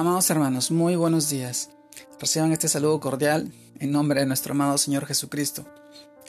Amados 0.00 0.30
hermanos, 0.30 0.70
muy 0.70 0.96
buenos 0.96 1.28
días. 1.28 1.68
Reciban 2.18 2.52
este 2.52 2.68
saludo 2.68 3.00
cordial 3.00 3.52
en 3.80 3.92
nombre 3.92 4.20
de 4.20 4.26
nuestro 4.26 4.52
amado 4.52 4.78
Señor 4.78 5.04
Jesucristo. 5.04 5.66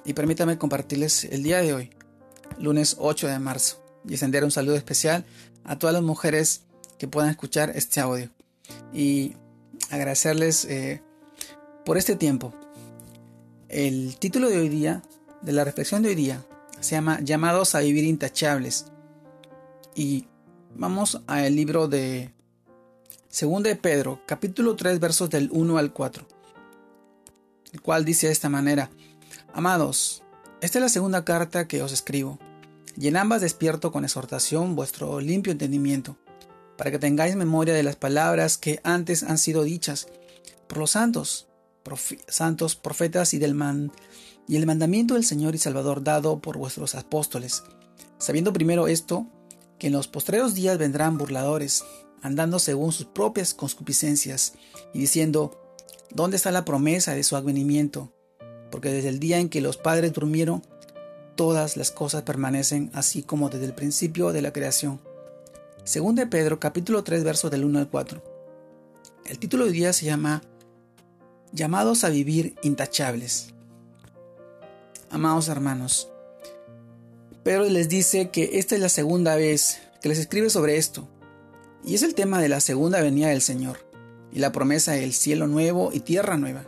Y 0.03 0.11
permítame 0.11 0.57
compartirles 0.57 1.23
el 1.23 1.41
día 1.41 1.61
de 1.61 1.73
hoy, 1.73 1.89
lunes 2.59 2.97
8 2.99 3.27
de 3.29 3.39
marzo, 3.39 3.81
y 4.05 4.11
extender 4.11 4.43
un 4.43 4.51
saludo 4.51 4.75
especial 4.75 5.23
a 5.63 5.79
todas 5.79 5.93
las 5.93 6.03
mujeres 6.03 6.63
que 6.99 7.07
puedan 7.07 7.29
escuchar 7.29 7.71
este 7.73 8.01
audio. 8.01 8.29
Y 8.91 9.37
agradecerles 9.89 10.65
eh, 10.65 11.01
por 11.85 11.97
este 11.97 12.17
tiempo. 12.17 12.53
El 13.69 14.17
título 14.17 14.49
de 14.49 14.57
hoy 14.57 14.67
día, 14.67 15.01
de 15.41 15.53
la 15.53 15.63
reflexión 15.63 16.03
de 16.03 16.09
hoy 16.09 16.15
día, 16.15 16.43
se 16.81 16.95
llama 16.95 17.21
Llamados 17.21 17.73
a 17.75 17.79
vivir 17.79 18.03
intachables. 18.03 18.87
Y 19.95 20.27
vamos 20.75 21.21
al 21.25 21.55
libro 21.55 21.87
de 21.87 22.33
Segunda 23.31 23.69
de 23.69 23.77
Pedro, 23.77 24.19
capítulo 24.25 24.75
3, 24.75 24.99
versos 24.99 25.29
del 25.29 25.47
1 25.53 25.77
al 25.77 25.93
4, 25.93 26.27
el 27.71 27.81
cual 27.81 28.03
dice 28.03 28.27
de 28.27 28.33
esta 28.33 28.49
manera, 28.49 28.91
Amados, 29.53 30.21
esta 30.59 30.79
es 30.79 30.81
la 30.81 30.89
segunda 30.89 31.23
carta 31.23 31.65
que 31.65 31.81
os 31.81 31.93
escribo, 31.93 32.39
y 32.97 33.07
en 33.07 33.15
ambas 33.15 33.39
despierto 33.39 33.93
con 33.93 34.03
exhortación 34.03 34.75
vuestro 34.75 35.21
limpio 35.21 35.53
entendimiento, 35.53 36.17
para 36.77 36.91
que 36.91 36.99
tengáis 36.99 37.37
memoria 37.37 37.73
de 37.73 37.83
las 37.83 37.95
palabras 37.95 38.57
que 38.57 38.81
antes 38.83 39.23
han 39.23 39.37
sido 39.37 39.63
dichas 39.63 40.09
por 40.67 40.79
los 40.79 40.91
santos, 40.91 41.47
santos 42.27 42.75
profetas 42.75 43.33
y 43.33 43.39
del 43.39 43.55
man 43.55 43.93
y 44.45 44.57
el 44.57 44.65
mandamiento 44.65 45.13
del 45.13 45.23
Señor 45.23 45.55
y 45.55 45.57
Salvador 45.57 46.03
dado 46.03 46.41
por 46.41 46.57
vuestros 46.57 46.95
apóstoles, 46.95 47.63
sabiendo 48.17 48.51
primero 48.51 48.89
esto, 48.89 49.25
que 49.79 49.87
en 49.87 49.93
los 49.93 50.09
postreros 50.09 50.53
días 50.53 50.77
vendrán 50.77 51.17
burladores, 51.17 51.85
andando 52.21 52.59
según 52.59 52.91
sus 52.91 53.05
propias 53.07 53.53
concupiscencias, 53.53 54.53
y 54.93 54.99
diciendo, 54.99 55.77
¿dónde 56.09 56.37
está 56.37 56.51
la 56.51 56.65
promesa 56.65 57.13
de 57.13 57.23
su 57.23 57.35
advenimiento? 57.35 58.13
Porque 58.71 58.91
desde 58.91 59.09
el 59.09 59.19
día 59.19 59.39
en 59.39 59.49
que 59.49 59.61
los 59.61 59.77
padres 59.77 60.13
durmieron, 60.13 60.63
todas 61.35 61.77
las 61.77 61.91
cosas 61.91 62.23
permanecen 62.23 62.91
así 62.93 63.23
como 63.23 63.49
desde 63.49 63.65
el 63.65 63.73
principio 63.73 64.31
de 64.31 64.41
la 64.41 64.53
creación. 64.53 65.01
Según 65.83 66.15
de 66.15 66.27
Pedro, 66.27 66.59
capítulo 66.59 67.03
3, 67.03 67.23
versos 67.23 67.49
del 67.51 67.65
1 67.65 67.79
al 67.79 67.89
4. 67.89 68.23
El 69.25 69.39
título 69.39 69.65
de 69.65 69.71
día 69.71 69.93
se 69.93 70.05
llama 70.05 70.41
Llamados 71.53 72.03
a 72.03 72.09
vivir 72.09 72.55
intachables. 72.63 73.53
Amados 75.09 75.49
hermanos, 75.49 76.09
Pedro 77.43 77.63
les 77.65 77.89
dice 77.89 78.29
que 78.29 78.59
esta 78.59 78.75
es 78.75 78.81
la 78.81 78.89
segunda 78.89 79.35
vez 79.35 79.79
que 80.01 80.09
les 80.09 80.19
escribe 80.19 80.49
sobre 80.49 80.77
esto, 80.77 81.07
y 81.83 81.95
es 81.95 82.03
el 82.03 82.15
tema 82.15 82.39
de 82.39 82.49
la 82.49 82.59
segunda 82.59 83.01
venida 83.01 83.29
del 83.29 83.41
Señor 83.41 83.79
y 84.31 84.39
la 84.39 84.51
promesa 84.51 84.93
del 84.93 85.13
cielo 85.13 85.47
nuevo 85.47 85.91
y 85.93 86.01
tierra 86.01 86.37
nueva. 86.37 86.63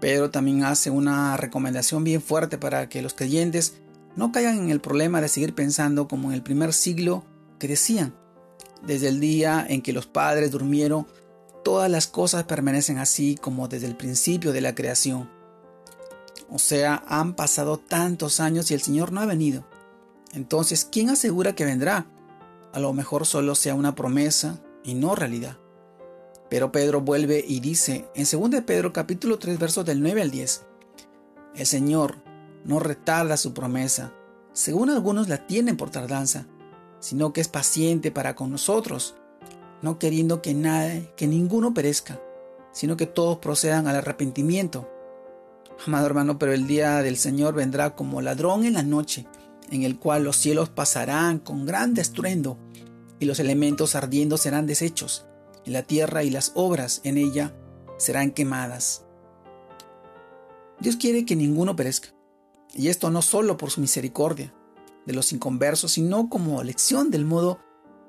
Pedro 0.00 0.30
también 0.30 0.64
hace 0.64 0.90
una 0.90 1.36
recomendación 1.36 2.04
bien 2.04 2.22
fuerte 2.22 2.58
para 2.58 2.88
que 2.88 3.02
los 3.02 3.14
creyentes 3.14 3.74
no 4.16 4.32
caigan 4.32 4.58
en 4.58 4.70
el 4.70 4.80
problema 4.80 5.20
de 5.20 5.28
seguir 5.28 5.54
pensando 5.54 6.08
como 6.08 6.28
en 6.28 6.34
el 6.34 6.42
primer 6.42 6.72
siglo 6.72 7.24
que 7.58 7.68
decían, 7.68 8.14
desde 8.82 9.08
el 9.08 9.20
día 9.20 9.64
en 9.68 9.82
que 9.82 9.92
los 9.92 10.06
padres 10.06 10.50
durmieron, 10.50 11.06
todas 11.62 11.90
las 11.90 12.06
cosas 12.06 12.44
permanecen 12.44 12.98
así 12.98 13.36
como 13.36 13.68
desde 13.68 13.86
el 13.86 13.96
principio 13.96 14.52
de 14.52 14.62
la 14.62 14.74
creación. 14.74 15.28
O 16.48 16.58
sea, 16.58 17.04
han 17.06 17.34
pasado 17.34 17.78
tantos 17.78 18.40
años 18.40 18.70
y 18.70 18.74
el 18.74 18.80
Señor 18.80 19.12
no 19.12 19.20
ha 19.20 19.26
venido. 19.26 19.64
Entonces, 20.32 20.88
¿quién 20.90 21.10
asegura 21.10 21.54
que 21.54 21.64
vendrá? 21.64 22.06
A 22.72 22.78
lo 22.78 22.92
mejor 22.92 23.26
solo 23.26 23.54
sea 23.54 23.74
una 23.74 23.94
promesa 23.94 24.60
y 24.84 24.94
no 24.94 25.14
realidad. 25.14 25.58
Pero 26.48 26.72
Pedro 26.72 27.00
vuelve 27.00 27.44
y 27.46 27.60
dice 27.60 28.08
en 28.14 28.24
2 28.24 28.62
Pedro 28.62 28.92
capítulo 28.92 29.38
3 29.38 29.58
versos 29.58 29.84
del 29.84 30.00
9 30.00 30.22
al 30.22 30.30
10, 30.30 30.66
El 31.54 31.66
Señor 31.66 32.16
no 32.64 32.78
retarda 32.78 33.36
su 33.36 33.54
promesa, 33.54 34.12
según 34.52 34.90
algunos 34.90 35.28
la 35.28 35.46
tienen 35.46 35.76
por 35.76 35.90
tardanza, 35.90 36.46
sino 37.00 37.32
que 37.32 37.40
es 37.40 37.48
paciente 37.48 38.10
para 38.10 38.34
con 38.34 38.50
nosotros, 38.50 39.16
no 39.82 39.98
queriendo 39.98 40.42
que 40.42 40.54
nadie, 40.54 41.12
que 41.16 41.26
ninguno 41.26 41.74
perezca, 41.74 42.20
sino 42.72 42.96
que 42.96 43.06
todos 43.06 43.38
procedan 43.38 43.88
al 43.88 43.96
arrepentimiento. 43.96 44.88
Amado 45.86 46.06
hermano, 46.06 46.38
pero 46.38 46.52
el 46.52 46.66
día 46.66 47.02
del 47.02 47.16
Señor 47.16 47.54
vendrá 47.54 47.96
como 47.96 48.20
ladrón 48.20 48.64
en 48.64 48.74
la 48.74 48.82
noche, 48.82 49.26
en 49.70 49.82
el 49.82 49.98
cual 49.98 50.24
los 50.24 50.36
cielos 50.36 50.68
pasarán 50.68 51.38
con 51.38 51.66
gran 51.66 51.96
estruendo, 51.96 52.58
y 53.18 53.26
los 53.26 53.38
elementos 53.38 53.94
ardiendo 53.94 54.36
serán 54.36 54.66
deshechos, 54.66 55.24
y 55.64 55.70
la 55.70 55.82
tierra 55.82 56.24
y 56.24 56.30
las 56.30 56.52
obras 56.54 57.00
en 57.04 57.18
ella 57.18 57.54
serán 57.98 58.30
quemadas. 58.30 59.04
Dios 60.80 60.96
quiere 60.96 61.24
que 61.24 61.36
ninguno 61.36 61.76
perezca, 61.76 62.08
y 62.74 62.88
esto 62.88 63.10
no 63.10 63.22
solo 63.22 63.56
por 63.56 63.70
su 63.70 63.80
misericordia 63.80 64.54
de 65.06 65.12
los 65.12 65.32
inconversos, 65.32 65.92
sino 65.92 66.28
como 66.28 66.62
lección 66.62 67.10
del 67.10 67.24
modo 67.24 67.58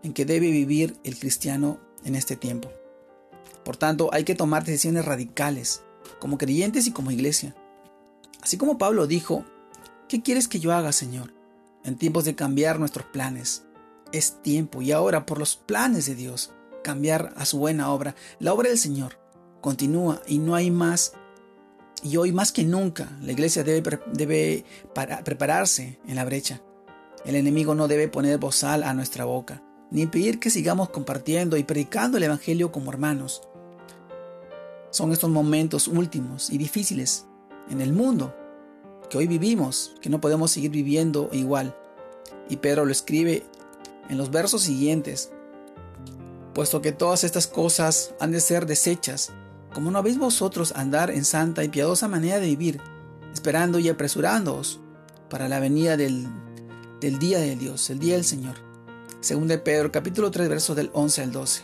en 0.03 0.13
que 0.13 0.25
debe 0.25 0.51
vivir 0.51 0.97
el 1.03 1.17
cristiano 1.17 1.79
en 2.03 2.15
este 2.15 2.35
tiempo. 2.35 2.69
Por 3.65 3.77
tanto, 3.77 4.09
hay 4.13 4.23
que 4.23 4.35
tomar 4.35 4.63
decisiones 4.63 5.05
radicales, 5.05 5.83
como 6.19 6.37
creyentes 6.37 6.87
y 6.87 6.91
como 6.91 7.11
iglesia, 7.11 7.55
Así 8.41 8.57
como 8.57 8.77
Pablo 8.77 9.07
dijo, 9.07 9.45
¿qué 10.07 10.21
quieres 10.21 10.47
que 10.47 10.59
yo 10.59 10.73
haga, 10.73 10.91
Señor? 10.91 11.33
En 11.83 11.97
tiempos 11.97 12.25
de 12.25 12.35
cambiar 12.35 12.79
nuestros 12.79 13.05
planes. 13.07 13.63
Es 14.11 14.41
tiempo 14.41 14.81
y 14.81 14.91
ahora 14.91 15.25
por 15.25 15.39
los 15.39 15.55
planes 15.55 16.05
de 16.05 16.15
Dios, 16.15 16.53
cambiar 16.83 17.33
a 17.37 17.45
su 17.45 17.57
buena 17.57 17.91
obra. 17.91 18.15
La 18.39 18.53
obra 18.53 18.69
del 18.69 18.77
Señor 18.77 19.17
continúa 19.61 20.21
y 20.27 20.37
no 20.37 20.55
hay 20.55 20.69
más. 20.69 21.13
Y 22.03 22.17
hoy 22.17 22.31
más 22.31 22.51
que 22.51 22.63
nunca 22.63 23.09
la 23.21 23.31
iglesia 23.31 23.63
debe, 23.63 23.99
debe 24.13 24.65
prepararse 25.23 25.99
en 26.07 26.15
la 26.15 26.25
brecha. 26.25 26.61
El 27.25 27.35
enemigo 27.35 27.75
no 27.75 27.87
debe 27.87 28.07
poner 28.07 28.39
bozal 28.39 28.83
a 28.83 28.93
nuestra 28.93 29.25
boca, 29.25 29.63
ni 29.91 30.01
impedir 30.01 30.39
que 30.39 30.49
sigamos 30.49 30.89
compartiendo 30.89 31.57
y 31.57 31.63
predicando 31.63 32.17
el 32.17 32.23
Evangelio 32.23 32.71
como 32.71 32.91
hermanos. 32.91 33.43
Son 34.89 35.11
estos 35.11 35.29
momentos 35.29 35.87
últimos 35.87 36.49
y 36.49 36.57
difíciles 36.57 37.27
en 37.69 37.79
el 37.81 37.93
mundo 37.93 38.35
que 39.11 39.17
hoy 39.17 39.27
vivimos, 39.27 39.93
que 40.01 40.09
no 40.09 40.21
podemos 40.21 40.51
seguir 40.51 40.71
viviendo 40.71 41.29
igual. 41.33 41.75
Y 42.49 42.55
Pedro 42.55 42.85
lo 42.85 42.93
escribe 42.93 43.43
en 44.09 44.17
los 44.17 44.31
versos 44.31 44.61
siguientes, 44.61 45.31
puesto 46.53 46.81
que 46.81 46.93
todas 46.93 47.25
estas 47.25 47.45
cosas 47.45 48.15
han 48.21 48.31
de 48.31 48.39
ser 48.39 48.65
desechas, 48.65 49.33
como 49.73 49.91
no 49.91 49.99
habéis 49.99 50.17
vosotros 50.17 50.73
andar 50.77 51.11
en 51.11 51.25
santa 51.25 51.65
y 51.65 51.67
piadosa 51.67 52.07
manera 52.07 52.39
de 52.39 52.47
vivir, 52.47 52.79
esperando 53.33 53.79
y 53.79 53.89
apresurándoos 53.89 54.79
para 55.29 55.49
la 55.49 55.59
venida 55.59 55.97
del, 55.97 56.27
del 57.01 57.19
día 57.19 57.39
de 57.39 57.57
Dios, 57.57 57.89
el 57.89 57.99
día 57.99 58.15
del 58.15 58.25
Señor. 58.25 58.55
Según 59.19 59.49
de 59.49 59.57
Pedro, 59.57 59.91
capítulo 59.91 60.31
3, 60.31 60.47
versos 60.47 60.77
del 60.77 60.89
11 60.93 61.21
al 61.21 61.31
12. 61.33 61.63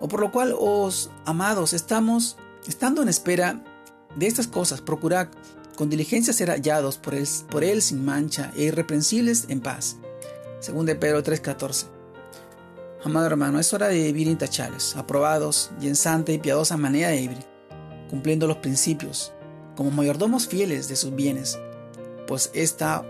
O 0.00 0.08
por 0.08 0.18
lo 0.18 0.32
cual, 0.32 0.56
os 0.58 1.10
amados, 1.24 1.72
estamos, 1.72 2.36
estando 2.66 3.00
en 3.00 3.08
espera 3.08 3.62
de 4.16 4.26
estas 4.26 4.48
cosas, 4.48 4.80
procurad 4.80 5.28
con 5.78 5.88
diligencia 5.88 6.32
ser 6.32 6.50
hallados 6.50 6.98
por 6.98 7.62
él, 7.62 7.82
sin 7.82 8.04
mancha 8.04 8.50
e 8.56 8.64
irreprensibles 8.64 9.44
en 9.48 9.60
paz. 9.60 9.96
Según 10.58 10.86
de 10.86 10.96
Pedro 10.96 11.22
3:14. 11.22 11.86
Amado 13.04 13.26
hermano, 13.26 13.60
es 13.60 13.72
hora 13.72 13.86
de 13.86 14.02
vivir 14.02 14.26
intachables, 14.26 14.96
aprobados 14.96 15.70
y 15.80 15.86
en 15.86 15.94
santa 15.94 16.32
y 16.32 16.38
piadosa 16.38 16.76
manera 16.76 17.10
de 17.10 17.20
vivir, 17.20 17.38
cumpliendo 18.10 18.48
los 18.48 18.56
principios, 18.56 19.32
como 19.76 19.92
mayordomos 19.92 20.48
fieles 20.48 20.88
de 20.88 20.96
sus 20.96 21.14
bienes, 21.14 21.60
pues 22.26 22.50
está 22.54 23.04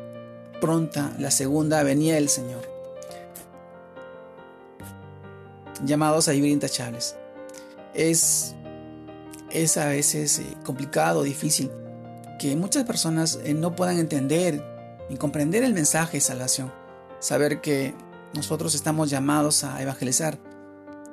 pronta 0.60 1.16
la 1.18 1.30
segunda 1.30 1.82
venida 1.82 2.16
del 2.16 2.28
Señor. 2.28 2.70
Llamados 5.86 6.28
a 6.28 6.32
vivir 6.32 6.50
intachables. 6.50 7.16
Es 7.94 8.54
es 9.50 9.78
a 9.78 9.86
veces 9.86 10.40
eh, 10.40 10.56
complicado, 10.62 11.22
difícil, 11.22 11.70
que 12.38 12.56
muchas 12.56 12.84
personas 12.84 13.38
eh, 13.44 13.54
no 13.54 13.74
puedan 13.74 13.98
entender 13.98 14.64
y 15.10 15.16
comprender 15.16 15.64
el 15.64 15.74
mensaje 15.74 16.18
de 16.18 16.20
salvación. 16.20 16.72
Saber 17.20 17.60
que 17.60 17.94
nosotros 18.34 18.74
estamos 18.74 19.10
llamados 19.10 19.64
a 19.64 19.82
evangelizar 19.82 20.38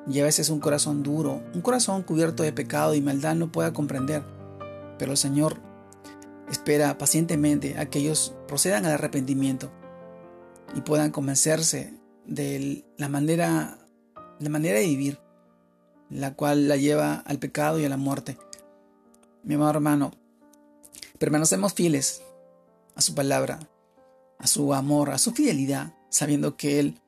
y 0.07 0.19
a 0.19 0.23
veces 0.23 0.49
un 0.49 0.59
corazón 0.59 1.01
duro, 1.01 1.41
un 1.53 1.61
corazón 1.61 2.03
cubierto 2.03 2.43
de 2.43 2.53
pecado 2.53 2.93
y 2.93 3.01
maldad 3.01 3.35
no 3.35 3.51
pueda 3.51 3.73
comprender. 3.73 4.23
Pero 4.99 5.11
el 5.11 5.17
Señor 5.17 5.57
espera 6.49 6.97
pacientemente 6.97 7.77
a 7.79 7.87
que 7.87 7.99
ellos 7.99 8.33
procedan 8.47 8.85
al 8.85 8.93
arrepentimiento 8.93 9.71
y 10.75 10.81
puedan 10.81 11.11
convencerse 11.11 11.93
de 12.25 12.85
la 12.97 13.09
manera, 13.09 13.79
la 14.39 14.49
manera 14.49 14.79
de 14.79 14.85
vivir 14.85 15.25
la 16.09 16.35
cual 16.35 16.67
la 16.67 16.77
lleva 16.77 17.15
al 17.15 17.39
pecado 17.39 17.79
y 17.79 17.85
a 17.85 17.89
la 17.89 17.97
muerte. 17.97 18.37
Mi 19.43 19.55
amado 19.55 19.71
hermano, 19.71 20.11
permanecemos 21.19 21.73
fieles 21.73 22.21
a 22.95 23.01
su 23.01 23.15
palabra, 23.15 23.59
a 24.39 24.47
su 24.47 24.73
amor, 24.73 25.11
a 25.11 25.17
su 25.17 25.31
fidelidad, 25.31 25.93
sabiendo 26.09 26.57
que 26.57 26.79
Él, 26.79 26.99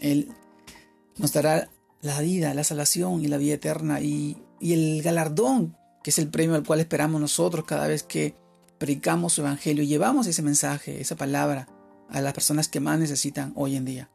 Él 0.00 0.32
nos 1.16 1.32
dará 1.32 1.68
la 2.00 2.20
vida, 2.20 2.54
la 2.54 2.64
salvación 2.64 3.22
y 3.22 3.28
la 3.28 3.36
vida 3.36 3.54
eterna 3.54 4.00
y, 4.00 4.42
el 4.60 5.02
galardón, 5.02 5.76
que 6.02 6.10
es 6.10 6.18
el 6.18 6.28
premio 6.28 6.56
al 6.56 6.64
cual 6.64 6.80
esperamos 6.80 7.20
nosotros 7.20 7.64
cada 7.64 7.86
vez 7.86 8.02
que 8.02 8.34
predicamos 8.78 9.34
su 9.34 9.42
evangelio 9.42 9.84
llevamos 9.84 10.26
ese 10.26 10.42
mensaje, 10.42 11.00
esa 11.00 11.16
palabra 11.16 11.68
a 12.08 12.20
las 12.20 12.32
personas 12.32 12.68
que 12.68 12.80
más 12.80 12.98
necesitan 12.98 13.52
hoy 13.54 13.76
en 13.76 13.84
día. 13.84 14.10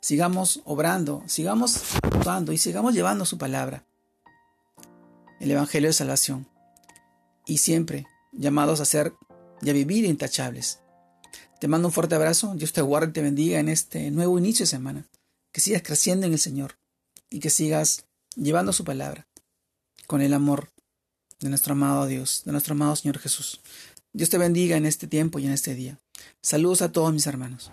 Sigamos 0.00 0.60
obrando, 0.64 1.22
sigamos 1.26 1.80
actuando 2.02 2.52
y 2.52 2.58
sigamos 2.58 2.94
llevando 2.94 3.24
su 3.24 3.38
palabra, 3.38 3.84
el 5.40 5.50
evangelio 5.50 5.88
de 5.88 5.94
salvación, 5.94 6.46
y 7.46 7.58
siempre 7.58 8.06
llamados 8.32 8.80
a 8.80 8.84
ser 8.84 9.12
y 9.62 9.70
a 9.70 9.72
vivir 9.72 10.04
intachables. 10.04 10.80
Te 11.60 11.68
mando 11.68 11.88
un 11.88 11.92
fuerte 11.92 12.14
abrazo, 12.14 12.54
Dios 12.54 12.72
te 12.72 12.80
guarde 12.80 13.10
y 13.10 13.12
te 13.12 13.22
bendiga 13.22 13.58
en 13.58 13.68
este 13.68 14.10
nuevo 14.10 14.38
inicio 14.38 14.64
de 14.64 14.68
semana, 14.70 15.06
que 15.52 15.60
sigas 15.60 15.82
creciendo 15.82 16.26
en 16.26 16.32
el 16.32 16.38
Señor 16.38 16.78
y 17.28 17.40
que 17.40 17.50
sigas 17.50 18.06
llevando 18.34 18.72
su 18.72 18.84
palabra 18.84 19.26
con 20.06 20.22
el 20.22 20.32
amor 20.32 20.72
de 21.40 21.48
nuestro 21.48 21.72
amado 21.72 22.06
Dios, 22.06 22.42
de 22.44 22.52
nuestro 22.52 22.72
amado 22.72 22.96
Señor 22.96 23.18
Jesús. 23.18 23.60
Dios 24.12 24.30
te 24.30 24.38
bendiga 24.38 24.76
en 24.76 24.86
este 24.86 25.06
tiempo 25.06 25.38
y 25.38 25.46
en 25.46 25.52
este 25.52 25.74
día. 25.74 25.98
Saludos 26.42 26.82
a 26.82 26.92
todos 26.92 27.12
mis 27.12 27.26
hermanos. 27.26 27.70